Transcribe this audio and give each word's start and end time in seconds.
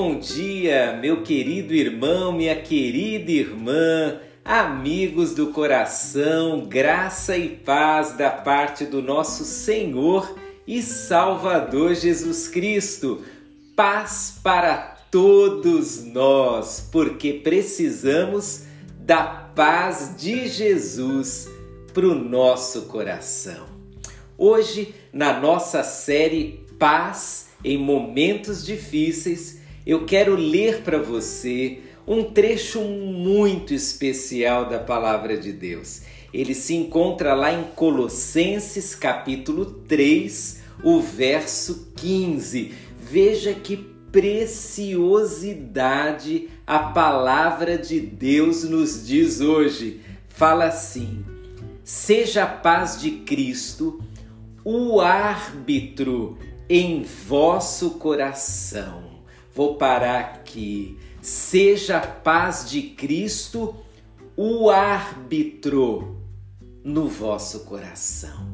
bom 0.00 0.16
dia, 0.16 0.96
meu 1.02 1.24
querido 1.24 1.74
irmão, 1.74 2.30
minha 2.30 2.54
querida 2.54 3.32
irmã, 3.32 4.20
amigos 4.44 5.34
do 5.34 5.48
coração, 5.48 6.60
graça 6.68 7.36
e 7.36 7.48
paz 7.48 8.12
da 8.12 8.30
parte 8.30 8.84
do 8.84 9.02
nosso 9.02 9.44
Senhor 9.44 10.38
e 10.64 10.80
Salvador 10.82 11.96
Jesus 11.96 12.46
Cristo. 12.46 13.24
Paz 13.74 14.38
para 14.40 14.76
todos 15.10 16.04
nós, 16.04 16.88
porque 16.92 17.32
precisamos 17.32 18.66
da 19.00 19.24
paz 19.24 20.14
de 20.16 20.46
Jesus 20.46 21.48
para 21.92 22.06
o 22.06 22.14
nosso 22.14 22.82
coração. 22.82 23.66
Hoje, 24.38 24.94
na 25.12 25.40
nossa 25.40 25.82
série 25.82 26.64
Paz 26.78 27.48
em 27.64 27.76
momentos 27.76 28.64
difíceis, 28.64 29.58
eu 29.88 30.04
quero 30.04 30.36
ler 30.36 30.82
para 30.82 30.98
você 30.98 31.78
um 32.06 32.22
trecho 32.22 32.82
muito 32.82 33.72
especial 33.72 34.68
da 34.68 34.78
palavra 34.78 35.38
de 35.38 35.50
Deus. 35.50 36.02
Ele 36.30 36.54
se 36.54 36.74
encontra 36.74 37.32
lá 37.32 37.54
em 37.54 37.64
Colossenses 37.74 38.94
capítulo 38.94 39.64
3, 39.64 40.60
o 40.84 41.00
verso 41.00 41.90
15. 41.96 42.74
Veja 43.00 43.54
que 43.54 43.78
preciosidade 44.12 46.50
a 46.66 46.80
palavra 46.80 47.78
de 47.78 47.98
Deus 47.98 48.64
nos 48.64 49.06
diz 49.06 49.40
hoje. 49.40 50.02
Fala 50.28 50.66
assim: 50.66 51.24
Seja 51.82 52.42
a 52.42 52.46
paz 52.46 53.00
de 53.00 53.12
Cristo 53.12 54.02
o 54.62 55.00
árbitro 55.00 56.36
em 56.68 57.02
vosso 57.02 57.92
coração. 57.92 59.17
Vou 59.58 59.74
parar 59.74 60.20
aqui. 60.20 60.96
Seja 61.20 61.96
a 61.96 62.06
paz 62.06 62.70
de 62.70 62.80
Cristo 62.82 63.74
o 64.36 64.70
árbitro 64.70 66.22
no 66.84 67.08
vosso 67.08 67.64
coração. 67.64 68.46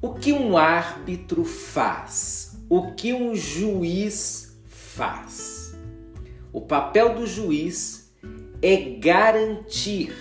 O 0.00 0.14
que 0.14 0.32
um 0.32 0.56
árbitro 0.56 1.44
faz? 1.44 2.56
O 2.70 2.92
que 2.92 3.12
um 3.12 3.34
juiz 3.34 4.56
faz? 4.68 5.76
O 6.52 6.60
papel 6.60 7.16
do 7.16 7.26
juiz 7.26 8.14
é 8.62 8.76
garantir 8.76 10.14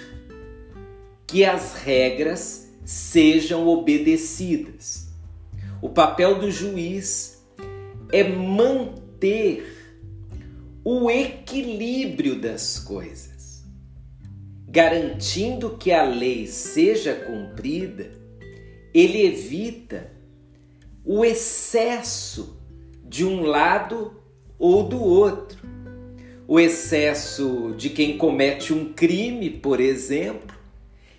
que 1.27 1.45
as 1.45 1.75
regras 1.75 2.67
sejam 2.83 3.67
obedecidas 3.67 5.13
o 5.83 5.89
papel 5.89 6.39
do 6.39 6.49
juiz 6.49 7.45
é 8.09 8.23
manter 8.23 9.82
o 10.85 11.09
equilíbrio 11.09 12.35
das 12.35 12.77
coisas, 12.77 13.63
garantindo 14.67 15.77
que 15.77 15.91
a 15.91 16.03
lei 16.03 16.45
seja 16.45 17.13
cumprida. 17.15 18.11
Ele 18.93 19.25
evita 19.25 20.11
o 21.05 21.23
excesso 21.23 22.61
de 23.05 23.25
um 23.25 23.43
lado 23.43 24.21
ou 24.59 24.83
do 24.83 25.01
outro. 25.01 25.63
O 26.45 26.59
excesso 26.59 27.73
de 27.77 27.89
quem 27.89 28.17
comete 28.17 28.73
um 28.73 28.93
crime, 28.93 29.49
por 29.49 29.79
exemplo, 29.79 30.55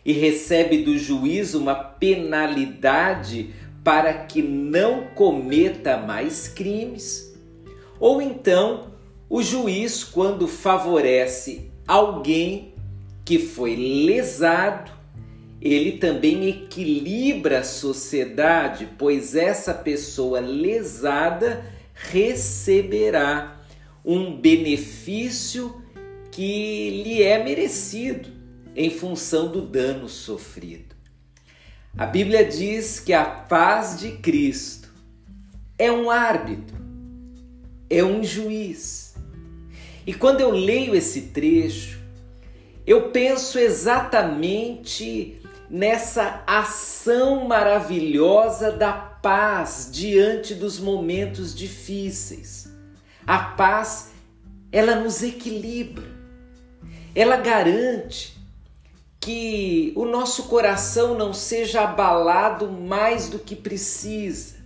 e 0.05 0.13
recebe 0.13 0.83
do 0.83 0.99
juiz 0.99 1.55
uma 1.55 1.75
penalidade 1.75 3.55
para 3.83 4.13
que 4.13 4.43
não 4.43 5.07
cometa 5.15 5.97
mais 5.97 6.49
crimes. 6.49 7.35
Ou 7.99 8.21
então, 8.21 8.94
o 9.29 9.43
juiz, 9.43 10.05
quando 10.05 10.47
favorece 10.47 11.71
alguém 11.87 12.75
que 13.25 13.39
foi 13.39 13.75
lesado, 13.75 14.93
ele 15.61 15.93
também 15.93 16.47
equilibra 16.49 17.61
a 17.61 17.65
sociedade, 17.65 18.89
pois 18.99 19.35
essa 19.35 19.73
pessoa 19.73 20.41
lesada 20.41 21.65
receberá 21.95 23.61
um 24.05 24.37
benefício 24.37 25.83
que 26.31 27.03
lhe 27.03 27.23
é 27.23 27.43
merecido 27.43 28.29
em 28.77 28.91
função 28.91 29.51
do 29.51 29.63
dano 29.63 30.09
sofrido. 30.09 30.95
A 31.97 32.05
Bíblia 32.05 32.45
diz 32.45 33.01
que 33.01 33.13
a 33.13 33.25
paz 33.25 33.99
de 34.01 34.13
Cristo 34.19 34.93
é 35.79 35.91
um 35.91 36.11
árbitro, 36.11 36.77
é 37.89 38.05
um 38.05 38.23
juiz. 38.23 39.14
E 40.07 40.13
quando 40.13 40.41
eu 40.41 40.51
leio 40.51 40.95
esse 40.95 41.23
trecho, 41.29 41.99
eu 42.87 43.11
penso 43.11 43.59
exatamente 43.59 45.41
nessa 45.71 46.45
ação 46.47 47.47
maravilhosa 47.47 48.71
da 48.71 48.93
paz 48.93 49.89
diante 49.91 50.55
dos 50.55 50.79
momentos 50.79 51.55
difíceis. 51.55 52.69
A 53.27 53.39
paz, 53.39 54.11
ela 54.71 54.97
nos 54.97 55.23
equilibra. 55.23 56.05
Ela 57.15 57.37
garante 57.39 58.37
que 59.19 59.95
o 59.97 60.05
nosso 60.05 60.45
coração 60.45 61.17
não 61.17 61.33
seja 61.33 61.81
abalado 61.81 62.71
mais 62.71 63.31
do 63.31 63.39
que 63.39 63.57
precisa. 63.57 64.57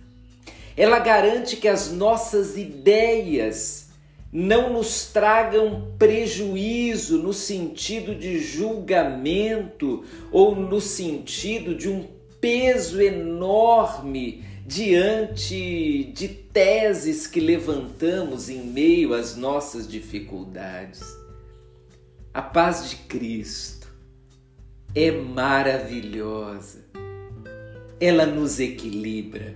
Ela 0.75 0.99
garante 0.99 1.55
que 1.55 1.67
as 1.67 1.89
nossas 1.89 2.57
ideias 2.57 3.88
não 4.31 4.73
nos 4.73 5.05
tragam 5.05 5.93
prejuízo 5.97 7.17
no 7.17 7.33
sentido 7.33 8.13
de 8.13 8.39
julgamento 8.39 10.03
ou 10.31 10.55
no 10.55 10.79
sentido 10.79 11.73
de 11.73 11.89
um 11.89 12.07
peso 12.39 13.01
enorme 13.01 14.43
diante 14.65 16.11
de 16.13 16.27
teses 16.27 17.25
que 17.25 17.39
levantamos 17.39 18.49
em 18.49 18.63
meio 18.63 19.15
às 19.15 19.35
nossas 19.35 19.87
dificuldades. 19.87 21.01
A 22.31 22.41
paz 22.41 22.87
de 22.87 22.95
Cristo 22.97 23.91
é 24.93 25.09
maravilhosa. 25.09 26.85
Ela 27.99 28.27
nos 28.27 28.59
equilibra, 28.59 29.55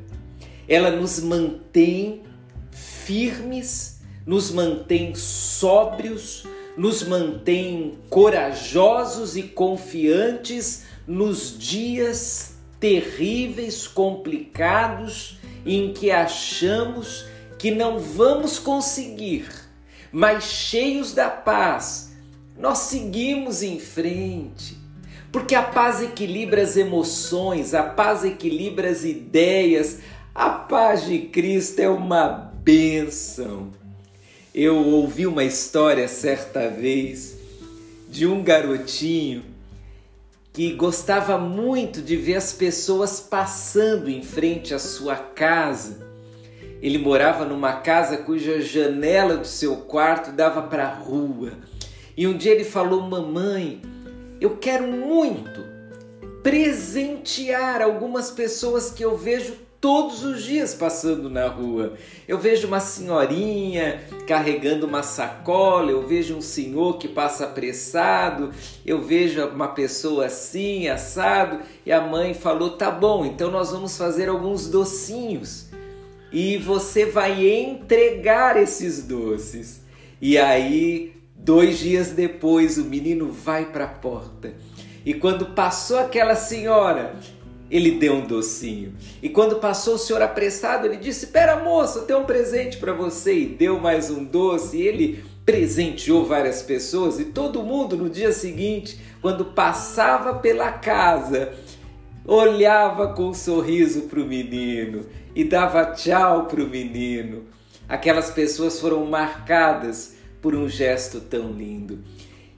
ela 0.67 0.89
nos 0.89 1.19
mantém 1.19 2.23
firmes, 2.72 3.93
nos 4.25 4.51
mantém 4.51 5.13
sóbrios, 5.16 6.45
nos 6.78 7.03
mantém 7.03 7.97
corajosos 8.09 9.35
e 9.38 9.44
confiantes 9.44 10.85
nos 11.06 11.57
dias 11.57 12.56
terríveis, 12.79 13.88
complicados, 13.88 15.38
em 15.66 15.94
que 15.94 16.12
achamos 16.12 17.25
que 17.57 17.72
não 17.72 17.97
vamos 17.97 18.59
conseguir, 18.59 19.47
mas 20.12 20.44
cheios 20.44 21.13
da 21.13 21.29
paz, 21.29 22.12
nós 22.57 22.79
seguimos 22.79 23.63
em 23.63 23.79
frente. 23.79 24.78
Porque 25.31 25.56
a 25.56 25.63
paz 25.63 26.01
equilibra 26.01 26.62
as 26.62 26.78
emoções, 26.78 27.73
a 27.73 27.81
paz 27.81 28.23
equilibra 28.23 28.89
as 28.89 29.03
ideias, 29.03 30.00
a 30.35 30.50
paz 30.50 31.06
de 31.06 31.19
Cristo 31.19 31.79
é 31.79 31.89
uma 31.89 32.28
bênção. 32.63 33.72
Eu 34.53 34.78
ouvi 34.78 35.25
uma 35.25 35.44
história 35.44 36.08
certa 36.08 36.69
vez 36.69 37.36
de 38.08 38.28
um 38.28 38.44
garotinho 38.44 39.44
que 40.54 40.74
gostava 40.74 41.39
muito 41.39 42.04
de 42.04 42.16
ver 42.16 42.36
as 42.36 42.54
pessoas 42.54 43.19
passando 43.19 44.12
em 44.12 44.22
frente 44.22 44.72
à 44.72 44.77
sua 44.77 45.16
casa. 45.16 46.07
Ele 46.83 47.00
morava 47.00 47.45
numa 47.45 47.77
casa 47.77 48.18
cuja 48.18 48.62
janela 48.62 49.38
do 49.38 49.48
seu 49.48 49.77
quarto 49.77 50.31
dava 50.31 50.62
para 50.62 50.86
a 50.86 50.94
rua. 50.94 51.54
E 52.16 52.27
um 52.27 52.38
dia 52.38 52.51
ele 52.51 52.63
falou: 52.63 53.01
Mamãe, 53.01 53.81
eu 54.39 54.57
quero 54.57 54.86
muito 54.86 55.66
presentear 56.44 57.81
algumas 57.81 58.30
pessoas 58.30 58.92
que 58.92 59.04
eu 59.04 59.18
vejo 59.18 59.56
todos 59.83 60.24
os 60.24 60.45
dias 60.45 60.74
passando 60.74 61.30
na 61.30 61.45
rua. 61.45 61.95
Eu 62.25 62.39
vejo 62.39 62.68
uma 62.68 62.80
senhorinha 62.80 64.01
carregando 64.25 64.88
uma 64.88 65.03
sacola, 65.03 65.91
eu 65.91 66.07
vejo 66.07 66.38
um 66.38 66.41
senhor 66.41 66.97
que 66.97 67.09
passa 67.09 67.44
apressado, 67.44 68.51
eu 68.85 69.01
vejo 69.01 69.45
uma 69.50 69.68
pessoa 69.68 70.27
assim, 70.27 70.88
assado, 70.88 71.59
e 71.85 71.91
a 71.91 72.00
mãe 72.00 72.33
falou: 72.33 72.77
"Tá 72.77 72.89
bom, 72.89 73.25
então 73.25 73.51
nós 73.51 73.71
vamos 73.71 73.97
fazer 73.97 74.30
alguns 74.30 74.69
docinhos 74.69 75.68
e 76.31 76.57
você 76.57 77.06
vai 77.06 77.45
entregar 77.45 78.56
esses 78.56 79.03
doces". 79.03 79.81
E 80.21 80.38
aí 80.38 81.12
Dois 81.36 81.79
dias 81.79 82.12
depois, 82.12 82.77
o 82.77 82.86
menino 82.86 83.29
vai 83.29 83.65
para 83.65 83.83
a 83.83 83.88
porta. 83.89 84.53
E 85.06 85.13
quando 85.13 85.47
passou 85.47 86.00
aquela 86.00 86.36
senhora, 86.36 87.18
ele 87.74 87.92
deu 87.98 88.14
um 88.14 88.28
docinho. 88.28 88.94
E 89.20 89.28
quando 89.28 89.56
passou 89.56 89.96
o 89.96 89.98
senhor 89.98 90.22
apressado, 90.22 90.86
ele 90.86 90.98
disse: 90.98 91.28
Pera, 91.28 91.56
moço, 91.56 92.04
tenho 92.04 92.20
um 92.20 92.25
presente 92.25 92.78
para 92.78 92.94
você. 92.94 93.34
E 93.40 93.46
deu 93.48 93.80
mais 93.80 94.12
um 94.12 94.24
doce. 94.24 94.78
E 94.78 94.88
ele 94.88 95.25
presenteou 95.44 96.24
várias 96.24 96.62
pessoas. 96.62 97.20
E 97.20 97.25
todo 97.25 97.64
mundo, 97.64 97.98
no 97.98 98.12
dia 98.12 98.31
seguinte, 98.31 99.00
quando 99.24 99.46
passava 99.46 100.36
pela 100.36 100.72
casa, 100.72 101.52
olhava 102.24 103.12
com 103.14 103.30
um 103.30 103.34
sorriso 103.34 104.04
para 104.04 104.20
o 104.20 104.25
menino 104.25 105.08
e 105.36 105.44
dava 105.44 105.94
tchau 105.94 106.46
para 106.46 106.62
o 106.62 106.70
menino. 106.70 107.46
Aquelas 107.90 108.30
pessoas 108.30 108.80
foram 108.80 109.04
marcadas 109.08 110.16
por 110.44 110.54
um 110.54 110.70
gesto 110.70 111.20
tão 111.20 111.52
lindo. 111.52 112.04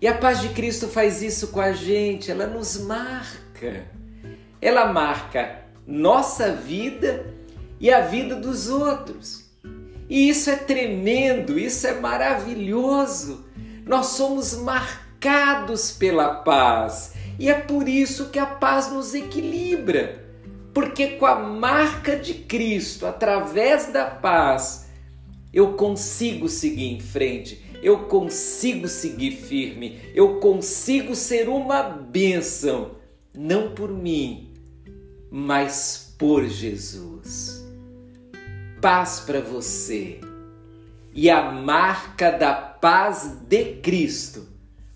E 0.01 0.07
a 0.07 0.17
paz 0.17 0.41
de 0.41 0.49
Cristo 0.49 0.89
faz 0.89 1.21
isso 1.21 1.47
com 1.47 1.61
a 1.61 1.71
gente, 1.71 2.29
ela 2.29 2.47
nos 2.47 2.77
marca. 2.77 3.94
Ela 4.65 4.91
marca 4.91 5.59
nossa 5.85 6.51
vida 6.51 7.31
e 7.79 7.91
a 7.91 8.01
vida 8.01 8.35
dos 8.35 8.67
outros. 8.67 9.45
E 10.09 10.27
isso 10.27 10.49
é 10.49 10.55
tremendo, 10.55 11.59
isso 11.59 11.85
é 11.85 11.99
maravilhoso. 11.99 13.45
Nós 13.85 14.07
somos 14.07 14.55
marcados 14.55 15.91
pela 15.91 16.37
paz 16.37 17.13
e 17.37 17.47
é 17.47 17.53
por 17.53 17.87
isso 17.87 18.29
que 18.31 18.39
a 18.39 18.45
paz 18.47 18.91
nos 18.91 19.13
equilibra. 19.13 20.25
Porque 20.73 21.09
com 21.09 21.27
a 21.27 21.35
marca 21.35 22.15
de 22.15 22.33
Cristo, 22.33 23.05
através 23.05 23.93
da 23.93 24.05
paz, 24.05 24.89
eu 25.53 25.73
consigo 25.73 26.49
seguir 26.49 26.91
em 26.91 26.99
frente, 26.99 27.63
eu 27.83 28.05
consigo 28.05 28.87
seguir 28.87 29.33
firme, 29.33 29.99
eu 30.15 30.39
consigo 30.39 31.13
ser 31.13 31.49
uma 31.49 31.83
bênção, 31.83 32.95
não 33.31 33.69
por 33.75 33.91
mim, 33.93 34.54
mas 35.31 36.13
por 36.17 36.45
Jesus. 36.45 37.65
Paz 38.81 39.19
para 39.19 39.41
você 39.41 40.19
e 41.13 41.29
a 41.29 41.51
marca 41.51 42.31
da 42.31 42.53
paz 42.53 43.37
de 43.47 43.75
Cristo 43.81 44.45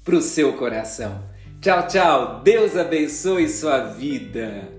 para 0.04 0.16
o 0.16 0.22
seu 0.22 0.54
coração. 0.54 1.24
Tchau, 1.62 1.88
tchau. 1.88 2.42
Deus 2.42 2.76
abençoe 2.76 3.50
sua 3.50 3.80
vida. 3.80 4.79